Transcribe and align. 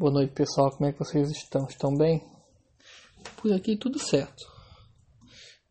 Boa 0.00 0.12
noite, 0.12 0.32
pessoal. 0.32 0.70
Como 0.70 0.88
é 0.88 0.92
que 0.92 0.98
vocês 1.00 1.28
estão? 1.28 1.66
Estão 1.66 1.92
bem? 1.92 2.22
Por 3.36 3.52
aqui 3.52 3.76
tudo 3.76 3.98
certo. 3.98 4.44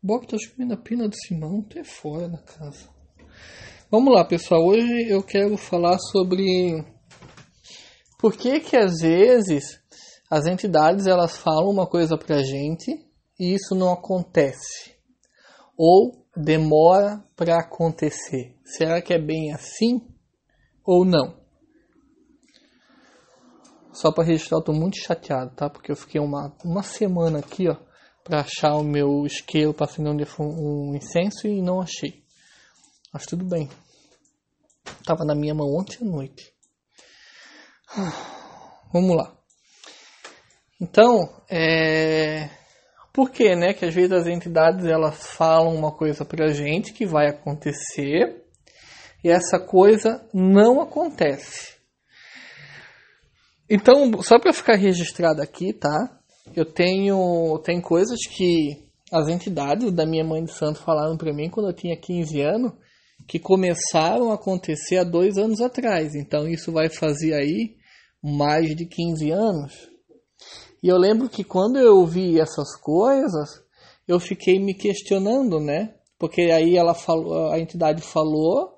Bob 0.02 0.26
tá 0.26 0.36
comendo 0.52 0.74
a 0.74 0.76
pina 0.76 1.08
do 1.08 1.16
Simão, 1.16 1.64
até 1.66 1.82
fora 1.82 2.28
da 2.28 2.36
casa. 2.36 2.90
Vamos 3.90 4.12
lá, 4.12 4.22
pessoal. 4.26 4.66
Hoje 4.66 5.08
eu 5.08 5.22
quero 5.22 5.56
falar 5.56 5.98
sobre 5.98 6.44
por 8.18 8.36
que 8.36 8.60
que 8.60 8.76
às 8.76 8.98
vezes 9.00 9.80
as 10.30 10.44
entidades 10.44 11.06
elas 11.06 11.38
falam 11.38 11.70
uma 11.70 11.86
coisa 11.86 12.18
pra 12.18 12.42
gente 12.42 13.02
e 13.40 13.54
isso 13.54 13.74
não 13.74 13.90
acontece 13.90 14.94
ou 15.74 16.22
demora 16.36 17.24
para 17.34 17.58
acontecer. 17.60 18.54
Será 18.62 19.00
que 19.00 19.14
é 19.14 19.18
bem 19.18 19.54
assim 19.54 20.06
ou 20.84 21.06
não? 21.06 21.37
Só 24.00 24.12
para 24.12 24.22
registrar, 24.22 24.58
eu 24.58 24.62
tô 24.62 24.72
muito 24.72 24.96
chateado, 24.96 25.50
tá? 25.56 25.68
Porque 25.68 25.90
eu 25.90 25.96
fiquei 25.96 26.20
uma, 26.20 26.54
uma 26.64 26.84
semana 26.84 27.40
aqui, 27.40 27.68
ó, 27.68 27.76
para 28.22 28.42
achar 28.42 28.76
o 28.76 28.84
meu 28.84 29.26
isqueiro 29.26 29.74
para 29.74 29.86
acender 29.86 30.28
um, 30.38 30.94
incenso 30.94 31.48
e 31.48 31.60
não 31.60 31.80
achei. 31.80 32.22
Mas 33.12 33.26
tudo 33.26 33.44
bem. 33.44 33.68
Tava 35.04 35.24
na 35.24 35.34
minha 35.34 35.52
mão 35.52 35.66
ontem 35.74 35.98
à 36.00 36.04
noite. 36.04 36.52
Vamos 38.92 39.16
lá. 39.16 39.36
Então, 40.80 41.42
é... 41.50 42.50
por 43.12 43.30
que, 43.30 43.56
né, 43.56 43.74
que 43.74 43.84
às 43.84 43.92
vezes 43.92 44.12
as 44.12 44.26
entidades 44.28 44.86
elas 44.86 45.26
falam 45.26 45.74
uma 45.74 45.90
coisa 45.90 46.24
pra 46.24 46.52
gente 46.52 46.92
que 46.92 47.04
vai 47.04 47.26
acontecer 47.26 48.44
e 49.24 49.28
essa 49.28 49.58
coisa 49.58 50.24
não 50.32 50.80
acontece. 50.80 51.77
Então, 53.70 54.22
só 54.22 54.38
para 54.38 54.52
ficar 54.52 54.76
registrado 54.76 55.42
aqui, 55.42 55.72
tá? 55.72 56.18
Eu 56.56 56.64
tenho 56.64 57.58
tem 57.64 57.80
coisas 57.80 58.18
que 58.26 58.88
as 59.12 59.28
entidades 59.28 59.92
da 59.92 60.06
minha 60.06 60.24
mãe 60.24 60.42
de 60.42 60.52
santo 60.52 60.80
falaram 60.80 61.16
para 61.16 61.32
mim 61.32 61.50
quando 61.50 61.68
eu 61.68 61.74
tinha 61.74 61.96
15 61.96 62.40
anos, 62.40 62.72
que 63.26 63.38
começaram 63.38 64.30
a 64.30 64.34
acontecer 64.34 64.98
há 64.98 65.04
dois 65.04 65.36
anos 65.36 65.60
atrás. 65.60 66.14
Então, 66.14 66.48
isso 66.48 66.72
vai 66.72 66.88
fazer 66.88 67.34
aí 67.34 67.76
mais 68.22 68.74
de 68.74 68.86
15 68.86 69.30
anos. 69.30 69.88
E 70.82 70.88
eu 70.88 70.96
lembro 70.96 71.28
que 71.28 71.44
quando 71.44 71.78
eu 71.78 72.06
vi 72.06 72.40
essas 72.40 72.74
coisas, 72.80 73.62
eu 74.06 74.18
fiquei 74.18 74.58
me 74.58 74.74
questionando, 74.74 75.60
né? 75.60 75.94
Porque 76.18 76.42
aí 76.42 76.76
ela 76.76 76.94
falou, 76.94 77.52
a 77.52 77.58
entidade 77.58 78.00
falou 78.00 78.77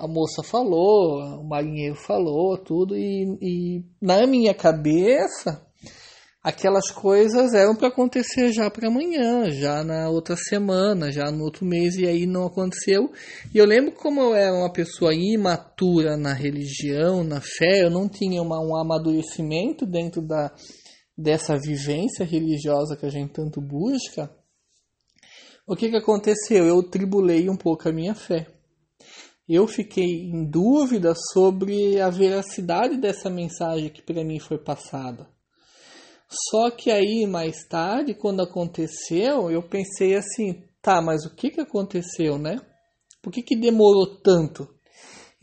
a 0.00 0.08
moça 0.08 0.42
falou, 0.42 1.20
o 1.40 1.44
marinheiro 1.44 1.94
falou, 1.94 2.56
tudo, 2.56 2.96
e, 2.96 3.36
e 3.42 3.84
na 4.00 4.26
minha 4.26 4.54
cabeça 4.54 5.62
aquelas 6.42 6.90
coisas 6.90 7.52
eram 7.52 7.76
para 7.76 7.88
acontecer 7.88 8.50
já 8.50 8.70
para 8.70 8.88
amanhã, 8.88 9.50
já 9.50 9.84
na 9.84 10.08
outra 10.08 10.36
semana, 10.36 11.12
já 11.12 11.30
no 11.30 11.44
outro 11.44 11.66
mês, 11.66 11.96
e 11.96 12.06
aí 12.06 12.26
não 12.26 12.46
aconteceu. 12.46 13.12
E 13.54 13.58
eu 13.58 13.66
lembro 13.66 13.92
como 13.92 14.22
eu 14.22 14.34
era 14.34 14.54
uma 14.54 14.72
pessoa 14.72 15.14
imatura 15.14 16.16
na 16.16 16.32
religião, 16.32 17.22
na 17.22 17.42
fé, 17.42 17.82
eu 17.82 17.90
não 17.90 18.08
tinha 18.08 18.40
uma, 18.40 18.58
um 18.58 18.74
amadurecimento 18.74 19.84
dentro 19.84 20.22
da, 20.22 20.50
dessa 21.14 21.58
vivência 21.58 22.24
religiosa 22.24 22.96
que 22.96 23.04
a 23.04 23.10
gente 23.10 23.34
tanto 23.34 23.60
busca. 23.60 24.34
O 25.66 25.76
que, 25.76 25.90
que 25.90 25.96
aconteceu? 25.96 26.64
Eu 26.64 26.82
tribulei 26.82 27.50
um 27.50 27.56
pouco 27.56 27.86
a 27.86 27.92
minha 27.92 28.14
fé 28.14 28.46
eu 29.52 29.66
fiquei 29.66 30.30
em 30.30 30.44
dúvida 30.48 31.12
sobre 31.32 32.00
a 32.00 32.08
veracidade 32.08 32.96
dessa 32.96 33.28
mensagem 33.28 33.90
que 33.90 34.00
para 34.00 34.22
mim 34.22 34.38
foi 34.38 34.58
passada. 34.58 35.28
Só 36.28 36.70
que 36.70 36.88
aí 36.88 37.26
mais 37.26 37.66
tarde, 37.66 38.14
quando 38.14 38.42
aconteceu, 38.42 39.50
eu 39.50 39.60
pensei 39.60 40.14
assim, 40.14 40.62
tá, 40.80 41.02
mas 41.02 41.26
o 41.26 41.34
que 41.34 41.50
que 41.50 41.60
aconteceu, 41.60 42.38
né? 42.38 42.60
Por 43.20 43.32
que 43.32 43.42
que 43.42 43.56
demorou 43.56 44.20
tanto? 44.22 44.68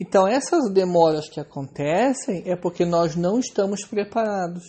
Então 0.00 0.26
essas 0.26 0.72
demoras 0.72 1.28
que 1.28 1.38
acontecem 1.38 2.44
é 2.46 2.56
porque 2.56 2.86
nós 2.86 3.14
não 3.14 3.38
estamos 3.38 3.84
preparados. 3.84 4.64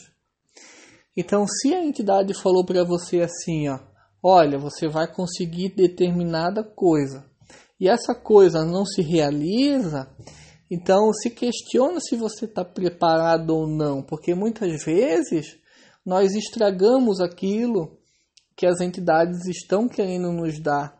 Então 1.16 1.48
se 1.48 1.74
a 1.74 1.82
entidade 1.82 2.34
falou 2.34 2.66
para 2.66 2.84
você 2.84 3.22
assim, 3.22 3.70
ó, 3.70 3.80
olha, 4.22 4.60
você 4.60 4.90
vai 4.90 5.10
conseguir 5.10 5.74
determinada 5.74 6.62
coisa 6.62 7.29
e 7.80 7.88
essa 7.88 8.14
coisa 8.14 8.66
não 8.66 8.86
se 8.86 9.02
realiza, 9.02 10.10
então 10.70 11.14
se 11.14 11.30
questiona 11.30 12.00
se 12.00 12.16
você 12.16 12.46
está 12.46 12.66
preparado 12.66 13.52
ou 13.52 13.68
não, 13.68 14.04
porque 14.04 14.36
muitas 14.36 14.84
vezes 14.84 15.58
nós 16.06 16.34
estragamos 16.34 17.20
aquilo 17.22 17.98
que 18.56 18.66
as 18.66 18.82
entidades 18.82 19.46
estão 19.48 19.88
querendo 19.88 20.32
nos 20.32 20.60
dar. 20.60 21.00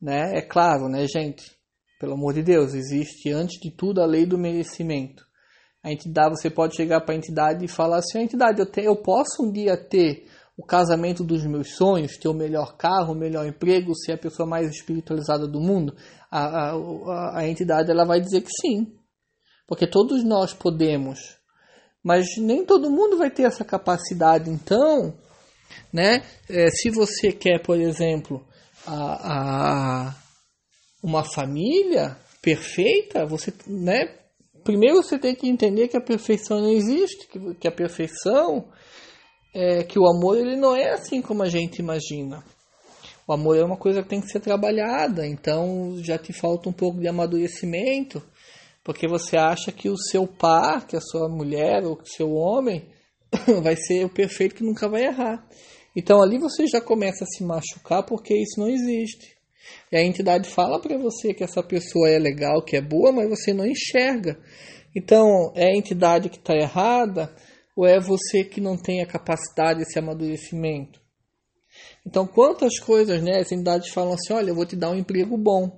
Né? 0.00 0.38
É 0.38 0.42
claro, 0.42 0.88
né, 0.88 1.06
gente? 1.08 1.58
Pelo 1.98 2.14
amor 2.14 2.34
de 2.34 2.42
Deus, 2.42 2.74
existe 2.74 3.32
antes 3.32 3.58
de 3.60 3.70
tudo 3.70 4.00
a 4.00 4.06
lei 4.06 4.24
do 4.24 4.38
merecimento. 4.38 5.26
A 5.82 5.90
entidade, 5.90 6.36
você 6.36 6.48
pode 6.48 6.76
chegar 6.76 7.00
para 7.00 7.14
a 7.14 7.18
entidade 7.18 7.64
e 7.64 7.68
falar 7.68 7.98
assim: 7.98 8.20
entidade, 8.20 8.60
eu, 8.60 8.66
te, 8.66 8.82
eu 8.82 8.96
posso 8.96 9.42
um 9.42 9.50
dia 9.50 9.76
ter 9.76 10.28
o 10.58 10.64
casamento 10.64 11.22
dos 11.22 11.46
meus 11.46 11.76
sonhos, 11.76 12.18
ter 12.18 12.26
o 12.26 12.34
melhor 12.34 12.76
carro, 12.76 13.12
o 13.12 13.16
melhor 13.16 13.46
emprego, 13.46 13.94
ser 13.94 14.14
a 14.14 14.18
pessoa 14.18 14.44
mais 14.44 14.68
espiritualizada 14.68 15.46
do 15.46 15.60
mundo, 15.60 15.94
a, 16.28 16.72
a, 16.72 17.38
a 17.38 17.48
entidade 17.48 17.92
ela 17.92 18.04
vai 18.04 18.20
dizer 18.20 18.40
que 18.40 18.50
sim. 18.60 18.92
Porque 19.68 19.86
todos 19.86 20.24
nós 20.24 20.52
podemos. 20.52 21.38
Mas 22.02 22.26
nem 22.38 22.64
todo 22.64 22.90
mundo 22.90 23.16
vai 23.16 23.30
ter 23.30 23.44
essa 23.44 23.64
capacidade. 23.64 24.50
Então, 24.50 25.16
né, 25.92 26.24
é, 26.50 26.68
se 26.70 26.90
você 26.90 27.30
quer, 27.30 27.62
por 27.62 27.78
exemplo, 27.78 28.44
a, 28.84 30.08
a, 30.08 30.16
uma 31.00 31.22
família 31.22 32.16
perfeita, 32.42 33.24
você, 33.24 33.52
né, 33.64 34.12
primeiro 34.64 35.04
você 35.04 35.20
tem 35.20 35.36
que 35.36 35.48
entender 35.48 35.86
que 35.86 35.96
a 35.96 36.04
perfeição 36.04 36.60
não 36.60 36.72
existe, 36.72 37.28
que, 37.28 37.54
que 37.54 37.68
a 37.68 37.72
perfeição 37.72 38.68
é 39.54 39.82
que 39.82 39.98
o 39.98 40.06
amor 40.06 40.38
ele 40.38 40.56
não 40.56 40.76
é 40.76 40.90
assim 40.92 41.22
como 41.22 41.42
a 41.42 41.48
gente 41.48 41.78
imagina. 41.78 42.44
O 43.26 43.32
amor 43.32 43.58
é 43.58 43.64
uma 43.64 43.76
coisa 43.76 44.02
que 44.02 44.08
tem 44.08 44.20
que 44.20 44.28
ser 44.28 44.40
trabalhada, 44.40 45.26
então 45.26 45.96
já 46.02 46.16
te 46.16 46.32
falta 46.32 46.68
um 46.68 46.72
pouco 46.72 46.98
de 46.98 47.08
amadurecimento, 47.08 48.22
porque 48.82 49.06
você 49.06 49.36
acha 49.36 49.70
que 49.70 49.90
o 49.90 49.98
seu 49.98 50.26
par, 50.26 50.86
que 50.86 50.96
a 50.96 51.00
sua 51.00 51.28
mulher 51.28 51.84
ou 51.84 51.96
que 51.96 52.04
o 52.04 52.12
seu 52.12 52.32
homem 52.32 52.86
vai 53.62 53.76
ser 53.76 54.04
o 54.04 54.08
perfeito 54.08 54.54
que 54.54 54.64
nunca 54.64 54.88
vai 54.88 55.04
errar. 55.04 55.46
Então 55.94 56.22
ali 56.22 56.38
você 56.38 56.66
já 56.66 56.80
começa 56.80 57.24
a 57.24 57.26
se 57.26 57.44
machucar 57.44 58.02
porque 58.04 58.34
isso 58.34 58.58
não 58.58 58.68
existe. 58.68 59.36
E 59.92 59.96
a 59.96 60.02
entidade 60.02 60.48
fala 60.48 60.80
para 60.80 60.96
você 60.96 61.34
que 61.34 61.44
essa 61.44 61.62
pessoa 61.62 62.08
é 62.08 62.18
legal, 62.18 62.62
que 62.62 62.76
é 62.76 62.80
boa, 62.80 63.12
mas 63.12 63.28
você 63.28 63.52
não 63.52 63.66
enxerga. 63.66 64.38
Então 64.94 65.52
é 65.54 65.66
a 65.66 65.76
entidade 65.76 66.30
que 66.30 66.38
está 66.38 66.54
errada 66.54 67.30
ou 67.78 67.86
é 67.86 68.00
você 68.00 68.42
que 68.42 68.60
não 68.60 68.76
tem 68.76 69.00
a 69.00 69.06
capacidade 69.06 69.78
desse 69.78 70.00
amadurecimento? 70.00 71.00
Então, 72.04 72.26
quantas 72.26 72.80
coisas, 72.80 73.22
né, 73.22 73.38
as 73.38 73.52
entidades 73.52 73.90
falam 73.90 74.14
assim, 74.14 74.32
olha, 74.32 74.50
eu 74.50 74.54
vou 74.56 74.66
te 74.66 74.74
dar 74.74 74.90
um 74.90 74.96
emprego 74.96 75.36
bom. 75.36 75.70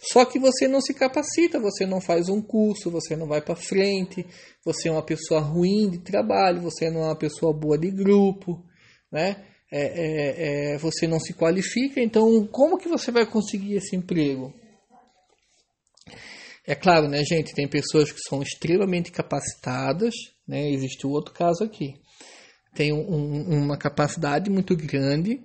Só 0.00 0.24
que 0.24 0.40
você 0.40 0.66
não 0.66 0.80
se 0.80 0.92
capacita, 0.92 1.60
você 1.60 1.86
não 1.86 2.00
faz 2.00 2.28
um 2.28 2.42
curso, 2.42 2.90
você 2.90 3.14
não 3.14 3.28
vai 3.28 3.40
para 3.40 3.54
frente, 3.54 4.26
você 4.64 4.88
é 4.88 4.90
uma 4.90 5.06
pessoa 5.06 5.40
ruim 5.40 5.88
de 5.88 5.98
trabalho, 5.98 6.62
você 6.62 6.90
não 6.90 7.02
é 7.02 7.06
uma 7.06 7.16
pessoa 7.16 7.52
boa 7.52 7.78
de 7.78 7.92
grupo, 7.92 8.60
né? 9.12 9.36
É, 9.70 9.82
é, 9.82 10.72
é, 10.74 10.78
você 10.78 11.06
não 11.06 11.20
se 11.20 11.32
qualifica, 11.32 12.00
então 12.00 12.44
como 12.48 12.76
que 12.76 12.88
você 12.88 13.12
vai 13.12 13.24
conseguir 13.24 13.76
esse 13.76 13.94
emprego? 13.94 14.52
É 16.66 16.74
claro, 16.74 17.08
né, 17.08 17.22
gente, 17.24 17.54
tem 17.54 17.68
pessoas 17.68 18.10
que 18.10 18.20
são 18.26 18.42
extremamente 18.42 19.12
capacitadas, 19.12 20.14
né? 20.48 20.70
Existe 20.70 21.06
o 21.06 21.10
outro 21.10 21.34
caso 21.34 21.62
aqui. 21.62 21.94
Tem 22.74 22.92
um, 22.92 23.64
uma 23.64 23.76
capacidade 23.76 24.50
muito 24.50 24.74
grande 24.74 25.40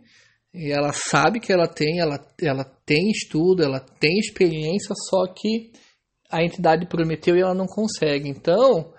e 0.53 0.71
ela 0.71 0.91
sabe 0.93 1.39
que 1.39 1.51
ela 1.51 1.67
tem, 1.67 1.99
ela, 1.99 2.19
ela 2.41 2.63
tem 2.85 3.11
estudo, 3.11 3.63
ela 3.63 3.79
tem 3.79 4.17
experiência, 4.17 4.95
só 5.09 5.27
que 5.27 5.71
a 6.31 6.43
entidade 6.43 6.87
prometeu 6.87 7.35
e 7.35 7.41
ela 7.41 7.53
não 7.53 7.67
consegue. 7.67 8.29
Então, 8.29 8.93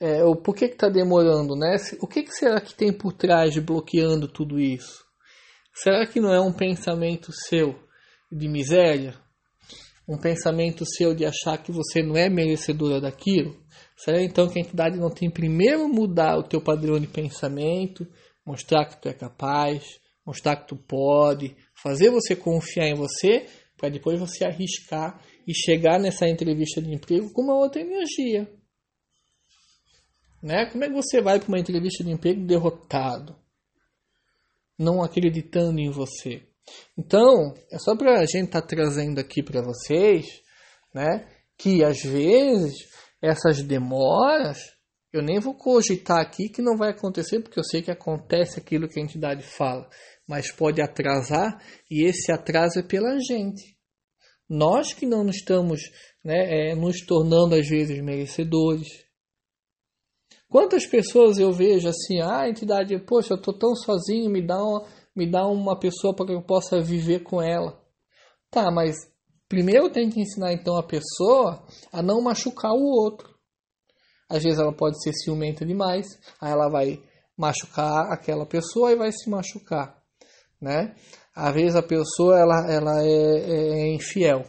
é, 0.00 0.24
o 0.24 0.36
por 0.36 0.54
que 0.54 0.66
está 0.66 0.88
demorando, 0.88 1.56
né? 1.56 1.76
O 2.00 2.06
que, 2.06 2.22
que 2.22 2.32
será 2.32 2.60
que 2.60 2.74
tem 2.74 2.92
por 2.92 3.12
trás 3.12 3.52
de 3.52 3.60
bloqueando 3.60 4.28
tudo 4.28 4.60
isso? 4.60 5.04
Será 5.74 6.06
que 6.06 6.20
não 6.20 6.32
é 6.32 6.40
um 6.40 6.52
pensamento 6.52 7.32
seu 7.32 7.78
de 8.30 8.48
miséria? 8.48 9.14
Um 10.08 10.16
pensamento 10.16 10.84
seu 10.86 11.14
de 11.14 11.24
achar 11.24 11.58
que 11.58 11.72
você 11.72 12.02
não 12.02 12.16
é 12.16 12.28
merecedora 12.28 13.00
daquilo, 13.00 13.56
será 13.96 14.22
então 14.22 14.48
que 14.48 14.58
a 14.58 14.62
entidade 14.62 14.98
não 14.98 15.10
tem 15.10 15.30
primeiro 15.30 15.88
mudar 15.88 16.38
o 16.38 16.44
teu 16.44 16.60
padrão 16.60 17.00
de 17.00 17.06
pensamento, 17.06 18.06
mostrar 18.44 18.84
que 18.86 19.00
tu 19.00 19.08
é 19.08 19.12
capaz, 19.12 19.84
mostrar 20.24 20.56
que 20.56 20.68
tu 20.68 20.76
pode, 20.76 21.56
fazer 21.74 22.10
você 22.10 22.36
confiar 22.36 22.88
em 22.88 22.94
você, 22.94 23.46
para 23.76 23.88
depois 23.88 24.18
você 24.18 24.44
arriscar 24.44 25.20
e 25.46 25.54
chegar 25.54 25.98
nessa 25.98 26.28
entrevista 26.28 26.80
de 26.80 26.94
emprego 26.94 27.32
com 27.32 27.42
uma 27.42 27.54
outra 27.54 27.80
energia. 27.80 28.50
Né? 30.42 30.66
Como 30.66 30.84
é 30.84 30.88
que 30.88 30.94
você 30.94 31.20
vai 31.20 31.38
para 31.38 31.48
uma 31.48 31.58
entrevista 31.58 32.04
de 32.04 32.10
emprego 32.10 32.46
derrotado? 32.46 33.36
Não 34.78 35.02
acreditando 35.02 35.80
em 35.80 35.90
você. 35.90 36.46
Então, 36.98 37.54
é 37.70 37.78
só 37.78 37.96
para 37.96 38.20
a 38.20 38.26
gente 38.26 38.46
estar 38.46 38.62
tá 38.62 38.66
trazendo 38.66 39.18
aqui 39.18 39.42
para 39.42 39.62
vocês, 39.62 40.26
né, 40.94 41.28
que 41.56 41.84
às 41.84 42.02
vezes 42.02 42.74
essas 43.22 43.62
demoras, 43.62 44.58
eu 45.12 45.22
nem 45.22 45.40
vou 45.40 45.54
cogitar 45.54 46.20
aqui 46.20 46.48
que 46.48 46.62
não 46.62 46.76
vai 46.76 46.90
acontecer, 46.90 47.40
porque 47.40 47.58
eu 47.58 47.64
sei 47.64 47.82
que 47.82 47.90
acontece 47.90 48.58
aquilo 48.58 48.88
que 48.88 49.00
a 49.00 49.02
entidade 49.02 49.42
fala, 49.42 49.88
mas 50.28 50.50
pode 50.50 50.80
atrasar 50.82 51.62
e 51.90 52.04
esse 52.04 52.32
atraso 52.32 52.78
é 52.78 52.82
pela 52.82 53.18
gente. 53.18 53.76
Nós 54.48 54.92
que 54.92 55.06
não 55.06 55.28
estamos 55.28 55.80
né, 56.24 56.70
é, 56.70 56.74
nos 56.74 57.00
tornando 57.04 57.54
às 57.54 57.68
vezes 57.68 58.00
merecedores. 58.02 58.86
Quantas 60.48 60.86
pessoas 60.86 61.38
eu 61.38 61.52
vejo 61.52 61.88
assim, 61.88 62.20
ah, 62.20 62.42
a 62.42 62.48
entidade, 62.48 62.96
poxa, 63.04 63.34
eu 63.34 63.38
estou 63.38 63.56
tão 63.56 63.74
sozinho, 63.74 64.30
me 64.30 64.44
dá 64.44 64.56
uma, 64.56 64.86
me 65.16 65.28
dá 65.28 65.46
uma 65.46 65.78
pessoa 65.78 66.14
para 66.14 66.26
que 66.26 66.32
eu 66.32 66.42
possa 66.42 66.80
viver 66.82 67.20
com 67.20 67.42
ela. 67.42 67.80
Tá, 68.50 68.70
mas 68.70 68.94
primeiro 69.48 69.90
tem 69.90 70.10
que 70.10 70.20
ensinar 70.20 70.52
então 70.52 70.76
a 70.76 70.86
pessoa 70.86 71.64
a 71.90 72.02
não 72.02 72.20
machucar 72.20 72.72
o 72.72 72.84
outro. 72.84 73.34
Às 74.28 74.42
vezes 74.42 74.58
ela 74.58 74.72
pode 74.72 75.02
ser 75.02 75.12
ciumenta 75.14 75.64
demais, 75.64 76.06
aí 76.40 76.52
ela 76.52 76.68
vai 76.68 77.00
machucar 77.36 78.12
aquela 78.12 78.44
pessoa 78.44 78.92
e 78.92 78.96
vai 78.96 79.10
se 79.12 79.30
machucar, 79.30 80.02
né? 80.60 80.94
Às 81.34 81.54
vezes 81.54 81.76
a 81.76 81.82
pessoa 81.82 82.38
ela, 82.38 82.66
ela 82.70 83.02
é, 83.02 83.08
é, 83.08 83.68
é 83.82 83.94
infiel. 83.94 84.44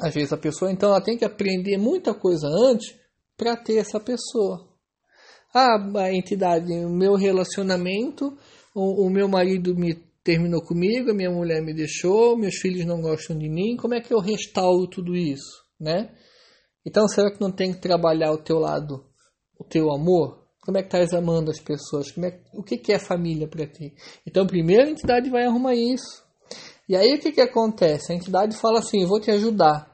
Às 0.00 0.14
vezes 0.14 0.32
a 0.32 0.38
pessoa 0.38 0.70
então 0.72 0.90
ela 0.90 1.02
tem 1.02 1.18
que 1.18 1.24
aprender 1.24 1.76
muita 1.76 2.14
coisa 2.14 2.46
antes 2.46 2.94
para 3.36 3.56
ter 3.56 3.78
essa 3.78 3.98
pessoa. 3.98 4.68
Ah, 5.54 5.76
a 5.98 6.14
entidade, 6.14 6.72
o 6.72 6.88
meu 6.88 7.14
relacionamento 7.14 8.36
o, 8.74 9.06
o 9.06 9.10
meu 9.10 9.28
marido 9.28 9.74
me 9.74 9.94
terminou 10.24 10.62
comigo, 10.62 11.10
a 11.10 11.14
minha 11.14 11.30
mulher 11.30 11.62
me 11.62 11.74
deixou, 11.74 12.36
meus 12.36 12.56
filhos 12.56 12.84
não 12.84 13.00
gostam 13.00 13.36
de 13.36 13.48
mim, 13.48 13.76
como 13.76 13.94
é 13.94 14.00
que 14.00 14.14
eu 14.14 14.20
restauro 14.20 14.86
tudo 14.86 15.16
isso, 15.16 15.64
né? 15.80 16.10
Então, 16.84 17.06
será 17.08 17.30
que 17.30 17.40
não 17.40 17.50
tem 17.50 17.72
que 17.72 17.80
trabalhar 17.80 18.32
o 18.32 18.38
teu 18.38 18.58
lado, 18.58 19.04
o 19.58 19.64
teu 19.64 19.92
amor? 19.92 20.42
Como 20.64 20.78
é 20.78 20.82
que 20.82 20.88
estás 20.88 21.12
amando 21.12 21.50
as 21.50 21.60
pessoas? 21.60 22.10
Como 22.12 22.26
é, 22.26 22.40
o 22.54 22.62
que, 22.62 22.76
que 22.76 22.92
é 22.92 22.98
família 22.98 23.48
para 23.48 23.66
ti? 23.66 23.94
Então, 24.26 24.46
primeiro 24.46 24.88
a 24.88 24.90
entidade 24.90 25.28
vai 25.28 25.44
arrumar 25.44 25.74
isso. 25.74 26.22
E 26.88 26.96
aí 26.96 27.14
o 27.14 27.20
que, 27.20 27.32
que 27.32 27.40
acontece? 27.40 28.12
A 28.12 28.16
entidade 28.16 28.56
fala 28.56 28.78
assim, 28.78 29.06
vou 29.06 29.20
te 29.20 29.30
ajudar. 29.30 29.91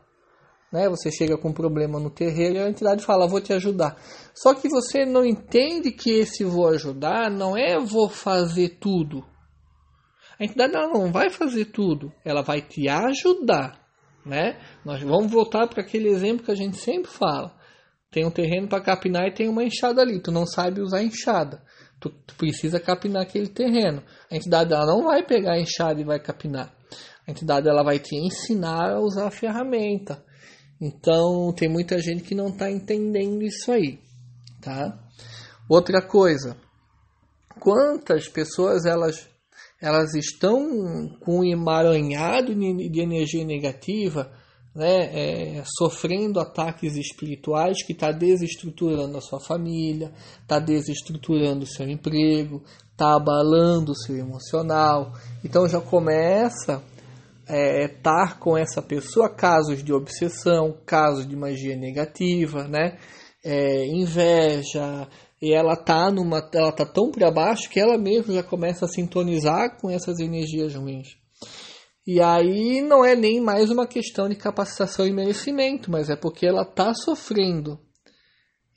Né? 0.72 0.88
Você 0.88 1.10
chega 1.10 1.36
com 1.38 1.48
um 1.48 1.54
problema 1.54 1.98
no 1.98 2.10
terreiro 2.10 2.56
e 2.56 2.58
a 2.58 2.68
entidade 2.68 3.04
fala, 3.04 3.26
vou 3.26 3.40
te 3.40 3.52
ajudar. 3.52 3.96
Só 4.34 4.54
que 4.54 4.68
você 4.68 5.04
não 5.04 5.24
entende 5.24 5.90
que 5.92 6.10
esse 6.10 6.44
vou 6.44 6.68
ajudar 6.68 7.30
não 7.30 7.56
é 7.56 7.78
vou 7.78 8.08
fazer 8.08 8.78
tudo. 8.80 9.24
A 10.38 10.44
entidade 10.44 10.76
ela 10.76 10.88
não 10.88 11.10
vai 11.10 11.30
fazer 11.30 11.66
tudo, 11.66 12.12
ela 12.24 12.42
vai 12.42 12.62
te 12.62 12.88
ajudar. 12.88 13.80
Né? 14.24 14.60
Nós 14.84 15.02
vamos 15.02 15.32
voltar 15.32 15.66
para 15.66 15.82
aquele 15.82 16.08
exemplo 16.08 16.44
que 16.44 16.52
a 16.52 16.56
gente 16.56 16.76
sempre 16.76 17.10
fala. 17.10 17.56
Tem 18.10 18.24
um 18.24 18.30
terreno 18.30 18.68
para 18.68 18.82
capinar 18.82 19.26
e 19.26 19.34
tem 19.34 19.48
uma 19.48 19.64
enxada 19.64 20.00
ali. 20.00 20.20
Tu 20.20 20.30
não 20.30 20.46
sabe 20.46 20.80
usar 20.80 21.02
enxada. 21.02 21.62
Tu, 22.00 22.10
tu, 22.10 22.34
precisa 22.36 22.78
capinar 22.78 23.22
aquele 23.22 23.48
terreno. 23.48 24.02
A 24.30 24.36
entidade 24.36 24.72
ela 24.72 24.86
não 24.86 25.04
vai 25.04 25.24
pegar 25.26 25.54
a 25.54 25.60
enxada 25.60 26.00
e 26.00 26.04
vai 26.04 26.18
capinar. 26.20 26.72
A 27.26 27.30
entidade 27.30 27.68
ela 27.68 27.82
vai 27.82 27.98
te 27.98 28.16
ensinar 28.16 28.92
a 28.92 29.00
usar 29.00 29.26
a 29.26 29.30
ferramenta. 29.30 30.24
Então 30.80 31.52
tem 31.52 31.68
muita 31.68 31.98
gente 32.00 32.22
que 32.22 32.34
não 32.34 32.48
está 32.48 32.70
entendendo 32.70 33.42
isso 33.42 33.72
aí, 33.72 33.98
tá? 34.60 34.96
Outra 35.68 36.00
coisa, 36.00 36.56
quantas 37.60 38.28
pessoas 38.28 38.84
elas 38.84 39.28
elas 39.80 40.14
estão 40.14 41.08
com 41.20 41.38
um 41.38 41.44
emaranhado 41.44 42.52
de 42.52 43.00
energia 43.00 43.44
negativa, 43.44 44.30
né, 44.74 45.58
é, 45.58 45.62
sofrendo 45.76 46.40
ataques 46.40 46.96
espirituais 46.96 47.84
que 47.84 47.92
está 47.92 48.10
desestruturando 48.10 49.16
a 49.16 49.20
sua 49.20 49.40
família, 49.40 50.12
está 50.42 50.58
desestruturando 50.58 51.64
o 51.64 51.66
seu 51.66 51.88
emprego, 51.88 52.62
está 52.90 53.14
abalando 53.14 53.92
o 53.92 53.96
seu 53.96 54.16
emocional. 54.16 55.12
Então 55.44 55.68
já 55.68 55.80
começa 55.80 56.82
é, 57.48 57.86
estar 57.86 58.38
com 58.38 58.56
essa 58.56 58.82
pessoa 58.82 59.28
casos 59.28 59.82
de 59.82 59.92
obsessão, 59.92 60.76
casos 60.84 61.26
de 61.26 61.34
magia 61.34 61.76
negativa, 61.76 62.68
né? 62.68 62.98
É, 63.44 63.86
inveja, 63.86 65.08
e 65.40 65.54
ela 65.54 65.76
tá 65.76 66.10
numa, 66.10 66.48
ela 66.52 66.72
tá 66.72 66.84
tão 66.84 67.10
para 67.10 67.30
baixo 67.30 67.70
que 67.70 67.78
ela 67.78 67.96
mesma 67.96 68.34
já 68.34 68.42
começa 68.42 68.84
a 68.84 68.88
sintonizar 68.88 69.78
com 69.80 69.88
essas 69.88 70.18
energias 70.18 70.74
ruins. 70.74 71.08
E 72.06 72.20
aí 72.20 72.80
não 72.80 73.04
é 73.04 73.14
nem 73.14 73.40
mais 73.40 73.70
uma 73.70 73.86
questão 73.86 74.28
de 74.28 74.34
capacitação 74.34 75.06
e 75.06 75.12
merecimento, 75.12 75.90
mas 75.90 76.10
é 76.10 76.16
porque 76.16 76.46
ela 76.46 76.64
tá 76.64 76.92
sofrendo 76.94 77.78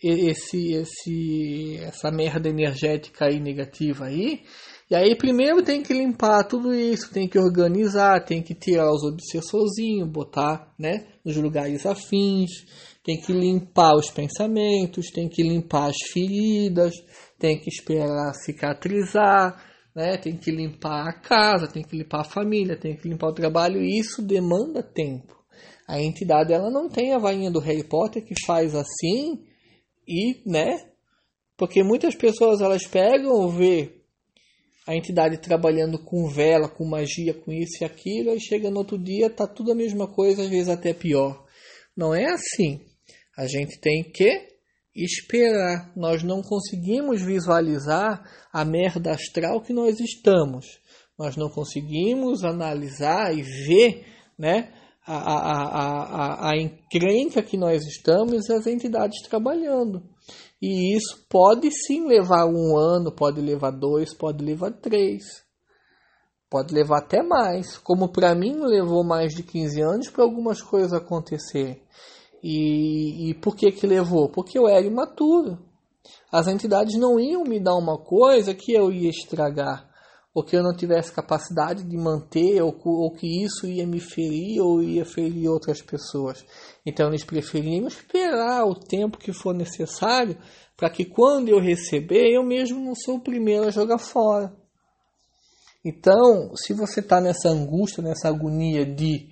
esse, 0.03 0.73
esse, 0.73 1.77
essa 1.81 2.11
merda 2.11 2.49
energética 2.49 3.25
aí 3.25 3.39
negativa 3.39 4.05
aí, 4.05 4.43
e 4.91 4.95
aí 4.95 5.15
primeiro 5.15 5.63
tem 5.63 5.81
que 5.81 5.93
limpar 5.93 6.43
tudo 6.43 6.73
isso, 6.75 7.13
tem 7.13 7.25
que 7.25 7.39
organizar, 7.39 8.25
tem 8.25 8.43
que 8.43 8.53
tirar 8.53 8.91
os 8.91 9.03
obsessorzinhos, 9.03 10.09
botar 10.09 10.75
né, 10.77 11.07
nos 11.23 11.37
lugares 11.37 11.85
afins, 11.85 12.51
tem 13.01 13.15
que 13.21 13.31
limpar 13.31 13.95
os 13.95 14.11
pensamentos, 14.11 15.09
tem 15.09 15.29
que 15.29 15.43
limpar 15.43 15.91
as 15.91 15.95
feridas, 16.11 16.91
tem 17.39 17.57
que 17.57 17.69
esperar 17.69 18.33
cicatrizar, 18.33 19.63
né, 19.95 20.17
tem 20.17 20.35
que 20.35 20.51
limpar 20.51 21.07
a 21.07 21.13
casa, 21.13 21.69
tem 21.69 21.83
que 21.83 21.95
limpar 21.95 22.19
a 22.19 22.29
família, 22.29 22.77
tem 22.77 22.93
que 22.93 23.07
limpar 23.07 23.29
o 23.29 23.33
trabalho, 23.33 23.81
e 23.81 23.97
isso 23.97 24.21
demanda 24.21 24.83
tempo. 24.83 25.41
A 25.87 26.01
entidade 26.01 26.51
ela 26.51 26.69
não 26.69 26.89
tem 26.89 27.13
a 27.13 27.17
vainha 27.17 27.49
do 27.49 27.61
Harry 27.61 27.85
Potter 27.85 28.25
que 28.25 28.35
faz 28.45 28.75
assim 28.75 29.41
e, 30.05 30.41
né? 30.45 30.85
Porque 31.55 31.81
muitas 31.81 32.13
pessoas 32.13 32.59
elas 32.59 32.85
pegam, 32.85 33.47
vê 33.47 34.00
a 34.87 34.95
entidade 34.95 35.37
trabalhando 35.37 35.99
com 35.99 36.27
vela, 36.27 36.67
com 36.67 36.85
magia, 36.85 37.33
com 37.33 37.51
isso 37.51 37.81
e 37.83 37.85
aquilo, 37.85 38.31
e 38.35 38.39
chega 38.39 38.69
no 38.71 38.79
outro 38.79 38.97
dia, 38.97 39.29
tá 39.29 39.45
tudo 39.45 39.71
a 39.71 39.75
mesma 39.75 40.07
coisa, 40.07 40.43
às 40.43 40.49
vezes 40.49 40.69
até 40.69 40.93
pior. 40.93 41.45
Não 41.95 42.15
é 42.15 42.25
assim. 42.25 42.81
A 43.37 43.45
gente 43.47 43.79
tem 43.79 44.03
que 44.03 44.47
esperar. 44.95 45.91
Nós 45.95 46.23
não 46.23 46.41
conseguimos 46.41 47.21
visualizar 47.21 48.23
a 48.51 48.65
merda 48.65 49.11
astral 49.11 49.61
que 49.61 49.73
nós 49.73 49.99
estamos. 49.99 50.65
Nós 51.17 51.35
não 51.37 51.49
conseguimos 51.49 52.43
analisar 52.43 53.37
e 53.37 53.43
ver 53.43 54.05
né, 54.37 54.73
a, 55.05 55.15
a, 55.15 55.37
a, 55.37 56.03
a, 56.03 56.51
a 56.51 56.57
encrenca 56.57 57.43
que 57.43 57.57
nós 57.57 57.85
estamos 57.85 58.49
e 58.49 58.53
as 58.53 58.65
entidades 58.65 59.21
trabalhando. 59.29 60.03
E 60.61 60.95
isso 60.95 61.25
pode 61.29 61.71
sim 61.71 62.07
levar 62.07 62.45
um 62.45 62.77
ano, 62.77 63.11
pode 63.11 63.41
levar 63.41 63.71
dois, 63.71 64.13
pode 64.13 64.43
levar 64.43 64.71
três. 64.71 65.23
Pode 66.49 66.73
levar 66.73 66.99
até 66.99 67.23
mais. 67.23 67.77
Como 67.77 68.09
para 68.09 68.35
mim 68.35 68.59
levou 68.59 69.03
mais 69.03 69.33
de 69.33 69.43
15 69.43 69.81
anos 69.81 70.09
para 70.09 70.23
algumas 70.23 70.61
coisas 70.61 70.93
acontecer. 70.93 71.81
E, 72.43 73.29
e 73.29 73.33
por 73.35 73.55
que 73.55 73.71
que 73.71 73.87
levou? 73.87 74.29
Porque 74.29 74.57
eu 74.57 74.67
era 74.67 74.85
imaturo. 74.85 75.57
As 76.31 76.47
entidades 76.47 76.97
não 76.97 77.19
iam 77.19 77.43
me 77.43 77.59
dar 77.59 77.75
uma 77.75 77.97
coisa 77.97 78.53
que 78.53 78.73
eu 78.73 78.91
ia 78.91 79.09
estragar 79.09 79.90
ou 80.33 80.43
que 80.43 80.55
eu 80.55 80.63
não 80.63 80.73
tivesse 80.73 81.11
capacidade 81.11 81.83
de 81.83 81.97
manter, 81.97 82.61
ou, 82.61 82.73
ou, 82.85 83.11
que 83.11 83.43
isso 83.43 83.67
ia 83.67 83.85
me 83.85 83.99
ferir 83.99 84.61
ou 84.61 84.81
ia 84.81 85.03
ferir 85.03 85.49
outras 85.49 85.81
pessoas. 85.81 86.45
Então 86.85 87.09
eles 87.09 87.25
preferiam 87.25 87.87
esperar 87.87 88.65
o 88.65 88.75
tempo 88.75 89.17
que 89.17 89.33
for 89.33 89.53
necessário 89.53 90.37
para 90.77 90.89
que 90.89 91.05
quando 91.05 91.49
eu 91.49 91.59
receber, 91.59 92.31
eu 92.31 92.43
mesmo 92.43 92.79
não 92.79 92.95
sou 92.95 93.17
o 93.17 93.21
primeiro 93.21 93.67
a 93.67 93.71
jogar 93.71 93.97
fora. 93.97 94.55
Então, 95.83 96.55
se 96.55 96.73
você 96.73 97.01
está 97.01 97.19
nessa 97.19 97.49
angústia, 97.49 98.03
nessa 98.03 98.29
agonia 98.29 98.85
de, 98.85 99.29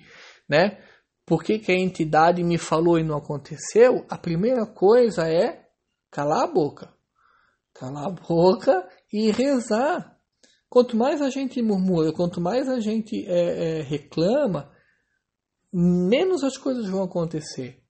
né, 0.48 0.78
por 1.24 1.42
que, 1.42 1.58
que 1.58 1.72
a 1.72 1.78
entidade 1.78 2.42
me 2.42 2.58
falou 2.58 2.98
e 2.98 3.04
não 3.04 3.16
aconteceu, 3.16 4.04
a 4.08 4.18
primeira 4.18 4.66
coisa 4.66 5.28
é 5.28 5.64
calar 6.10 6.42
a 6.42 6.52
boca. 6.52 6.92
Calar 7.72 8.08
a 8.08 8.10
boca 8.10 8.86
e 9.12 9.30
rezar 9.30 10.19
Quanto 10.70 10.96
mais 10.96 11.20
a 11.20 11.28
gente 11.28 11.60
murmura, 11.60 12.12
quanto 12.12 12.40
mais 12.40 12.68
a 12.68 12.78
gente 12.78 13.26
é, 13.26 13.80
é, 13.80 13.82
reclama, 13.82 14.72
menos 15.72 16.44
as 16.44 16.56
coisas 16.56 16.88
vão 16.88 17.02
acontecer, 17.02 17.82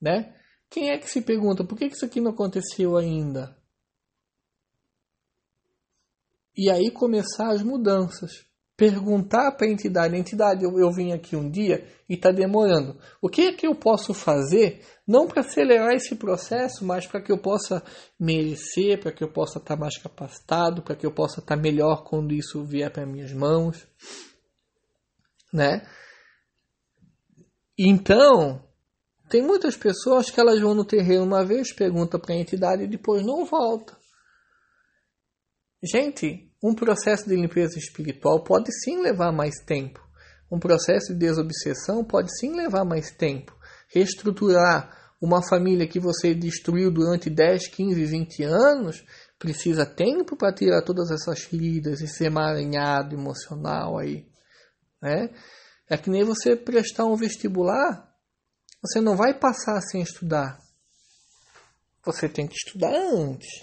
né? 0.00 0.36
Quem 0.70 0.90
é 0.90 0.98
que 0.98 1.10
se 1.10 1.20
pergunta 1.22 1.64
por 1.64 1.76
que 1.76 1.86
isso 1.86 2.04
aqui 2.04 2.20
não 2.20 2.30
aconteceu 2.30 2.96
ainda? 2.96 3.58
E 6.56 6.70
aí 6.70 6.92
começar 6.92 7.50
as 7.50 7.64
mudanças. 7.64 8.48
Perguntar 8.80 9.52
para 9.52 9.66
a 9.66 9.70
entidade, 9.70 10.16
entidade, 10.16 10.64
eu, 10.64 10.78
eu 10.78 10.90
vim 10.90 11.12
aqui 11.12 11.36
um 11.36 11.50
dia 11.50 11.86
e 12.08 12.14
está 12.14 12.30
demorando. 12.30 12.98
O 13.20 13.28
que 13.28 13.42
é 13.42 13.52
que 13.52 13.66
eu 13.66 13.74
posso 13.74 14.14
fazer, 14.14 14.80
não 15.06 15.28
para 15.28 15.42
acelerar 15.42 15.92
esse 15.92 16.16
processo, 16.16 16.82
mas 16.82 17.06
para 17.06 17.20
que 17.20 17.30
eu 17.30 17.36
possa 17.36 17.82
merecer, 18.18 18.98
para 18.98 19.12
que 19.12 19.22
eu 19.22 19.30
possa 19.30 19.58
estar 19.58 19.76
tá 19.76 19.78
mais 19.78 19.98
capacitado, 19.98 20.80
para 20.80 20.96
que 20.96 21.04
eu 21.04 21.12
possa 21.12 21.40
estar 21.40 21.56
tá 21.56 21.60
melhor 21.60 22.04
quando 22.04 22.32
isso 22.32 22.64
vier 22.64 22.90
para 22.90 23.04
minhas 23.04 23.34
mãos, 23.34 23.86
né? 25.52 25.86
Então, 27.78 28.66
tem 29.28 29.42
muitas 29.42 29.76
pessoas 29.76 30.30
que 30.30 30.40
elas 30.40 30.58
vão 30.58 30.74
no 30.74 30.86
terreiro 30.86 31.22
uma 31.22 31.44
vez, 31.44 31.70
pergunta 31.70 32.18
para 32.18 32.34
a 32.34 32.38
entidade 32.38 32.84
e 32.84 32.88
depois 32.88 33.22
não 33.22 33.44
volta. 33.44 33.94
Gente, 35.82 36.49
um 36.62 36.74
processo 36.74 37.28
de 37.28 37.34
limpeza 37.34 37.78
espiritual 37.78 38.42
pode 38.44 38.70
sim 38.82 39.00
levar 39.00 39.32
mais 39.32 39.56
tempo. 39.64 40.00
Um 40.50 40.58
processo 40.58 41.12
de 41.12 41.18
desobsessão 41.18 42.04
pode 42.04 42.28
sim 42.38 42.54
levar 42.54 42.84
mais 42.84 43.10
tempo. 43.10 43.56
Reestruturar 43.88 44.98
uma 45.20 45.46
família 45.46 45.86
que 45.86 46.00
você 46.00 46.34
destruiu 46.34 46.90
durante 46.90 47.30
10, 47.30 47.68
15, 47.68 48.04
20 48.04 48.42
anos 48.44 49.04
precisa 49.38 49.86
tempo 49.86 50.36
para 50.36 50.52
tirar 50.52 50.82
todas 50.82 51.10
essas 51.10 51.40
feridas, 51.40 52.02
esse 52.02 52.24
emaranhado 52.24 53.14
emocional 53.14 53.98
aí. 53.98 54.26
Né? 55.00 55.30
É 55.88 55.96
que 55.96 56.10
nem 56.10 56.22
você 56.22 56.54
prestar 56.54 57.06
um 57.06 57.16
vestibular, 57.16 58.14
você 58.82 59.00
não 59.00 59.16
vai 59.16 59.32
passar 59.32 59.80
sem 59.80 60.02
estudar. 60.02 60.60
Você 62.04 62.28
tem 62.28 62.46
que 62.46 62.54
estudar 62.54 62.94
antes. 62.94 63.62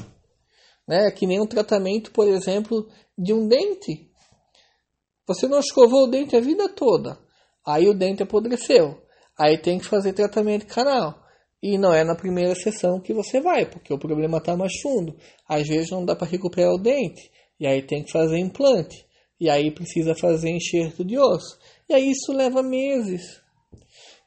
Né? 0.87 1.11
Que 1.11 1.27
nem 1.27 1.41
um 1.41 1.45
tratamento, 1.45 2.11
por 2.11 2.27
exemplo, 2.27 2.87
de 3.17 3.33
um 3.33 3.47
dente. 3.47 4.09
Você 5.27 5.47
não 5.47 5.59
escovou 5.59 6.05
o 6.05 6.07
dente 6.07 6.35
a 6.35 6.39
vida 6.39 6.69
toda. 6.69 7.19
Aí 7.65 7.87
o 7.89 7.93
dente 7.93 8.23
apodreceu. 8.23 9.01
Aí 9.37 9.57
tem 9.57 9.77
que 9.77 9.85
fazer 9.85 10.13
tratamento 10.13 10.65
canal. 10.65 11.21
E 11.61 11.77
não 11.77 11.93
é 11.93 12.03
na 12.03 12.15
primeira 12.15 12.55
sessão 12.55 12.99
que 12.99 13.13
você 13.13 13.41
vai, 13.41 13.69
porque 13.69 13.93
o 13.93 13.99
problema 13.99 14.37
está 14.37 14.55
mais 14.55 14.71
fundo. 14.81 15.15
Às 15.47 15.67
vezes 15.67 15.89
não 15.89 16.05
dá 16.05 16.15
para 16.15 16.27
recuperar 16.27 16.73
o 16.73 16.77
dente. 16.77 17.29
E 17.59 17.67
aí 17.67 17.81
tem 17.81 18.03
que 18.03 18.11
fazer 18.11 18.37
implante. 18.37 19.05
E 19.39 19.49
aí 19.49 19.71
precisa 19.71 20.15
fazer 20.15 20.49
enxerto 20.49 21.03
de 21.03 21.17
osso. 21.17 21.59
E 21.89 21.93
aí 21.93 22.11
isso 22.11 22.31
leva 22.31 22.63
meses. 22.63 23.41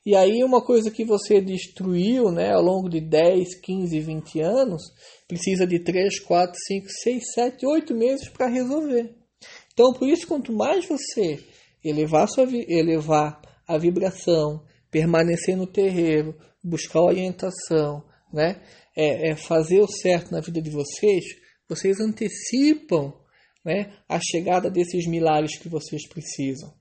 E 0.05 0.17
aí 0.17 0.43
uma 0.43 0.65
coisa 0.65 0.91
que 0.91 1.05
você 1.05 1.41
destruiu 1.41 2.33
né, 2.33 2.53
ao 2.53 2.63
longo 2.63 2.89
de 2.89 3.01
10, 3.01 3.61
15, 3.61 4.01
20 4.01 4.41
anos, 4.41 4.83
precisa 5.29 5.67
de 5.67 5.79
3, 5.79 6.21
4, 6.21 6.59
5, 6.67 6.87
6, 6.89 7.23
7, 7.35 7.67
8 7.67 7.95
meses 7.95 8.29
para 8.29 8.49
resolver. 8.49 9.15
Então, 9.73 9.93
por 9.93 10.09
isso, 10.09 10.27
quanto 10.27 10.53
mais 10.53 10.87
você 10.87 11.39
elevar, 11.85 12.29
sua, 12.29 12.47
elevar 12.69 13.41
a 13.67 13.79
vibração, 13.79 14.65
permanecer 14.91 15.57
no 15.57 15.67
terreiro, 15.67 16.35
buscar 16.63 17.01
orientação, 17.03 18.03
né, 18.33 18.61
é, 18.97 19.31
é 19.31 19.37
fazer 19.37 19.81
o 19.81 19.89
certo 19.89 20.33
na 20.33 20.41
vida 20.41 20.61
de 20.63 20.71
vocês, 20.71 21.25
vocês 21.69 22.01
antecipam 22.01 23.13
né, 23.65 23.93
a 24.09 24.19
chegada 24.19 24.71
desses 24.71 25.07
milagres 25.07 25.59
que 25.59 25.69
vocês 25.69 26.09
precisam. 26.09 26.73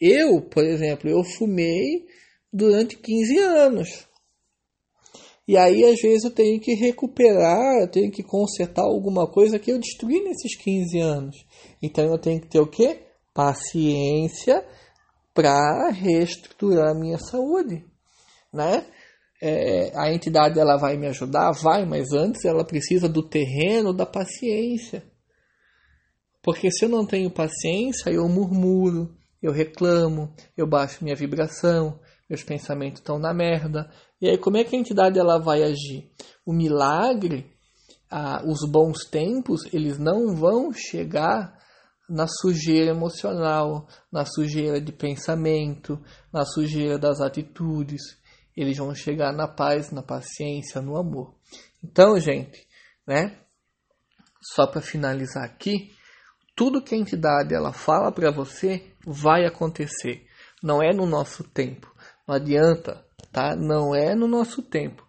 Eu, 0.00 0.40
por 0.40 0.64
exemplo, 0.64 1.10
eu 1.10 1.22
fumei 1.22 2.06
durante 2.52 2.96
15 2.96 3.38
anos. 3.38 4.10
E 5.46 5.56
aí, 5.56 5.84
às 5.84 6.00
vezes, 6.00 6.24
eu 6.24 6.30
tenho 6.30 6.60
que 6.60 6.74
recuperar, 6.74 7.80
eu 7.80 7.88
tenho 7.88 8.10
que 8.10 8.22
consertar 8.22 8.82
alguma 8.82 9.26
coisa 9.26 9.58
que 9.58 9.72
eu 9.72 9.78
destruí 9.78 10.22
nesses 10.22 10.56
15 10.56 10.98
anos. 11.00 11.46
Então, 11.82 12.04
eu 12.04 12.18
tenho 12.18 12.40
que 12.40 12.48
ter 12.48 12.60
o 12.60 12.68
quê? 12.68 13.00
Paciência 13.34 14.64
para 15.34 15.90
reestruturar 15.90 16.90
a 16.90 16.94
minha 16.94 17.18
saúde, 17.18 17.84
né? 18.52 18.86
É, 19.42 19.90
a 19.96 20.12
entidade 20.12 20.60
ela 20.60 20.76
vai 20.76 20.96
me 20.96 21.06
ajudar, 21.08 21.50
vai, 21.52 21.86
mas 21.86 22.12
antes 22.12 22.44
ela 22.44 22.64
precisa 22.64 23.08
do 23.08 23.26
terreno, 23.26 23.92
da 23.92 24.04
paciência. 24.04 25.02
Porque 26.42 26.70
se 26.70 26.84
eu 26.84 26.88
não 26.88 27.06
tenho 27.06 27.30
paciência, 27.30 28.10
eu 28.10 28.28
murmuro, 28.28 29.16
eu 29.42 29.50
reclamo, 29.50 30.32
eu 30.56 30.66
baixo 30.66 31.02
minha 31.02 31.16
vibração, 31.16 31.98
meus 32.30 32.44
pensamentos 32.44 33.00
estão 33.00 33.18
na 33.18 33.34
merda. 33.34 33.90
E 34.22 34.28
aí 34.28 34.38
como 34.38 34.56
é 34.56 34.62
que 34.62 34.76
a 34.76 34.78
entidade 34.78 35.18
ela 35.18 35.38
vai 35.38 35.64
agir? 35.64 36.08
O 36.46 36.52
milagre, 36.52 37.52
ah, 38.08 38.40
os 38.46 38.60
bons 38.70 39.04
tempos, 39.04 39.62
eles 39.74 39.98
não 39.98 40.36
vão 40.36 40.72
chegar 40.72 41.58
na 42.08 42.26
sujeira 42.28 42.90
emocional, 42.90 43.86
na 44.10 44.24
sujeira 44.24 44.80
de 44.80 44.92
pensamento, 44.92 46.00
na 46.32 46.44
sujeira 46.44 46.98
das 46.98 47.20
atitudes. 47.20 48.00
Eles 48.56 48.78
vão 48.78 48.94
chegar 48.94 49.32
na 49.32 49.48
paz, 49.48 49.90
na 49.90 50.02
paciência, 50.02 50.80
no 50.80 50.96
amor. 50.96 51.34
Então, 51.82 52.18
gente, 52.18 52.66
né? 53.06 53.38
Só 54.42 54.66
para 54.66 54.80
finalizar 54.80 55.44
aqui, 55.44 55.92
tudo 56.56 56.82
que 56.82 56.94
a 56.94 56.98
entidade 56.98 57.54
ela 57.54 57.72
fala 57.72 58.12
para 58.12 58.30
você 58.30 58.92
vai 59.04 59.46
acontecer. 59.46 60.26
Não 60.62 60.82
é 60.82 60.92
no 60.92 61.06
nosso 61.06 61.44
tempo. 61.44 61.90
Não 62.30 62.36
adianta, 62.36 63.04
tá? 63.32 63.56
Não 63.56 63.92
é 63.92 64.14
no 64.14 64.28
nosso 64.28 64.62
tempo. 64.62 65.04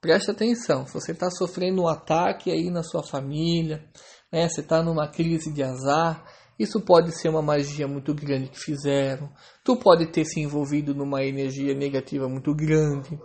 Preste 0.00 0.30
atenção, 0.30 0.86
se 0.86 0.94
você 0.94 1.10
está 1.10 1.28
sofrendo 1.28 1.82
um 1.82 1.88
ataque 1.88 2.48
aí 2.48 2.70
na 2.70 2.84
sua 2.84 3.02
família, 3.02 3.84
né? 4.32 4.48
você 4.48 4.60
está 4.60 4.80
numa 4.80 5.08
crise 5.08 5.52
de 5.52 5.64
azar, 5.64 6.24
isso 6.56 6.80
pode 6.80 7.10
ser 7.10 7.28
uma 7.28 7.42
magia 7.42 7.88
muito 7.88 8.14
grande 8.14 8.50
que 8.50 8.58
fizeram. 8.60 9.28
Tu 9.64 9.76
pode 9.78 10.12
ter 10.12 10.24
se 10.24 10.38
envolvido 10.38 10.94
numa 10.94 11.24
energia 11.24 11.74
negativa 11.74 12.28
muito 12.28 12.54
grande. 12.54 13.18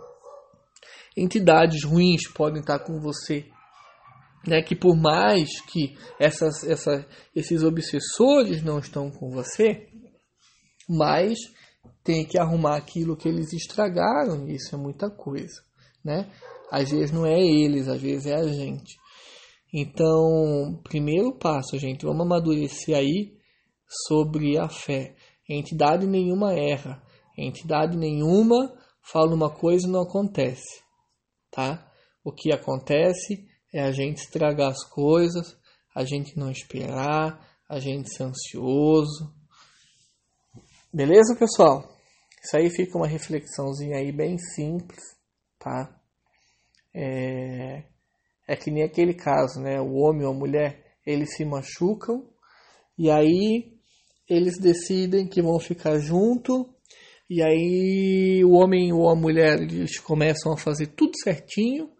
Entidades 1.16 1.84
ruins 1.84 2.28
podem 2.34 2.60
estar 2.60 2.80
com 2.80 2.98
você. 2.98 3.46
Né, 4.44 4.60
que 4.60 4.74
por 4.74 4.96
mais 4.96 5.60
que 5.60 5.96
essas, 6.20 6.64
essa, 6.64 7.06
esses 7.34 7.62
obsessores 7.62 8.62
não 8.62 8.78
estão 8.78 9.10
com 9.10 9.30
você, 9.30 9.88
mas 10.88 11.36
tem 12.06 12.24
que 12.24 12.38
arrumar 12.38 12.76
aquilo 12.76 13.16
que 13.16 13.28
eles 13.28 13.52
estragaram, 13.52 14.46
isso 14.48 14.76
é 14.76 14.78
muita 14.78 15.10
coisa, 15.10 15.60
né? 16.04 16.30
Às 16.70 16.90
vezes 16.90 17.10
não 17.10 17.26
é 17.26 17.38
eles, 17.38 17.88
às 17.88 18.00
vezes 18.00 18.26
é 18.26 18.36
a 18.36 18.46
gente. 18.46 18.96
Então, 19.74 20.80
primeiro 20.84 21.36
passo, 21.36 21.76
gente, 21.76 22.06
vamos 22.06 22.24
amadurecer 22.24 22.96
aí 22.96 23.36
sobre 24.06 24.56
a 24.56 24.68
fé. 24.68 25.16
Entidade 25.48 26.06
nenhuma 26.06 26.54
erra, 26.54 27.02
entidade 27.36 27.96
nenhuma 27.96 28.72
fala 29.02 29.34
uma 29.34 29.50
coisa 29.50 29.88
e 29.88 29.90
não 29.90 30.02
acontece, 30.02 30.82
tá? 31.50 31.90
O 32.24 32.32
que 32.32 32.52
acontece 32.52 33.44
é 33.74 33.82
a 33.82 33.90
gente 33.90 34.18
estragar 34.18 34.70
as 34.70 34.84
coisas, 34.84 35.56
a 35.94 36.04
gente 36.04 36.38
não 36.38 36.50
esperar, 36.50 37.44
a 37.68 37.80
gente 37.80 38.12
ser 38.12 38.24
ansioso. 38.24 39.34
Beleza, 40.92 41.36
pessoal? 41.36 41.95
Isso 42.46 42.56
aí 42.56 42.70
fica 42.70 42.96
uma 42.96 43.08
reflexãozinha 43.08 43.96
aí 43.96 44.12
bem 44.12 44.38
simples, 44.38 45.00
tá? 45.58 46.00
É, 46.94 47.82
é 48.46 48.54
que 48.54 48.70
nem 48.70 48.84
aquele 48.84 49.14
caso, 49.14 49.60
né? 49.60 49.80
O 49.80 49.94
homem 49.94 50.24
ou 50.24 50.32
a 50.32 50.38
mulher, 50.38 50.80
eles 51.04 51.34
se 51.34 51.44
machucam 51.44 52.24
e 52.96 53.10
aí 53.10 53.72
eles 54.30 54.60
decidem 54.60 55.26
que 55.26 55.42
vão 55.42 55.58
ficar 55.58 55.98
junto 55.98 56.72
e 57.28 57.42
aí 57.42 58.44
o 58.44 58.52
homem 58.52 58.92
ou 58.92 59.10
a 59.10 59.16
mulher 59.16 59.60
eles 59.62 59.98
começam 59.98 60.52
a 60.52 60.56
fazer 60.56 60.86
tudo 60.94 61.18
certinho 61.20 61.90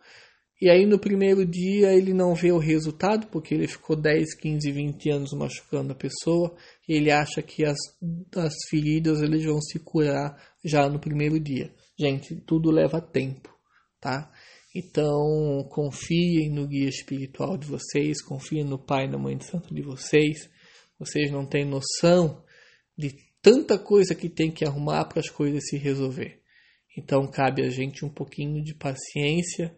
e 0.60 0.70
aí 0.70 0.86
no 0.86 0.98
primeiro 0.98 1.44
dia 1.44 1.92
ele 1.92 2.14
não 2.14 2.34
vê 2.34 2.50
o 2.50 2.58
resultado, 2.58 3.26
porque 3.26 3.54
ele 3.54 3.68
ficou 3.68 3.94
10, 3.94 4.34
15, 4.34 4.72
20 4.72 5.10
anos 5.10 5.32
machucando 5.32 5.92
a 5.92 5.96
pessoa, 5.96 6.56
e 6.88 6.94
ele 6.94 7.10
acha 7.10 7.42
que 7.42 7.64
as, 7.64 7.76
as 8.34 8.54
feridas 8.70 9.20
eles 9.20 9.44
vão 9.44 9.60
se 9.60 9.78
curar 9.78 10.36
já 10.64 10.88
no 10.88 10.98
primeiro 10.98 11.38
dia. 11.38 11.70
Gente, 11.98 12.34
tudo 12.36 12.70
leva 12.70 13.00
tempo, 13.00 13.54
tá? 14.00 14.32
Então, 14.74 15.66
confiem 15.70 16.50
no 16.50 16.66
guia 16.66 16.88
espiritual 16.88 17.56
de 17.56 17.66
vocês, 17.66 18.22
confiem 18.22 18.64
no 18.64 18.78
Pai 18.78 19.06
e 19.06 19.08
na 19.08 19.16
Mãe 19.16 19.36
de 19.36 19.46
Santo 19.46 19.74
de 19.74 19.80
vocês. 19.80 20.50
Vocês 20.98 21.30
não 21.30 21.46
têm 21.46 21.64
noção 21.64 22.44
de 22.96 23.14
tanta 23.40 23.78
coisa 23.78 24.14
que 24.14 24.28
tem 24.28 24.50
que 24.50 24.66
arrumar 24.66 25.06
para 25.06 25.20
as 25.20 25.30
coisas 25.30 25.66
se 25.68 25.78
resolver. 25.78 26.42
Então, 26.96 27.26
cabe 27.26 27.62
a 27.62 27.70
gente 27.70 28.04
um 28.04 28.10
pouquinho 28.10 28.62
de 28.62 28.74
paciência 28.74 29.74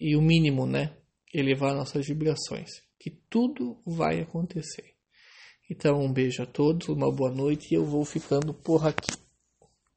e 0.00 0.16
o 0.16 0.22
mínimo, 0.22 0.66
né? 0.66 0.96
Elevar 1.32 1.74
nossas 1.74 2.06
vibrações, 2.06 2.70
que 2.98 3.10
tudo 3.10 3.80
vai 3.84 4.20
acontecer. 4.20 4.94
Então, 5.70 6.00
um 6.00 6.12
beijo 6.12 6.42
a 6.42 6.46
todos, 6.46 6.88
uma 6.88 7.12
boa 7.12 7.30
noite 7.30 7.68
e 7.70 7.74
eu 7.74 7.84
vou 7.84 8.04
ficando 8.04 8.52
por 8.52 8.86
aqui. 8.86 9.12